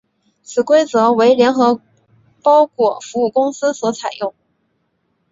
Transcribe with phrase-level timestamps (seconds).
[0.41, 1.79] 此规则为联合
[2.41, 4.33] 包裹服务公司所采用。